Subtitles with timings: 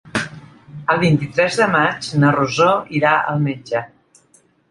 [0.93, 3.83] El vint-i-tres de maig na Rosó irà al metge.